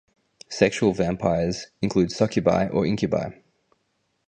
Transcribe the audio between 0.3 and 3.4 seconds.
Sexual vampires include succubi or incubi.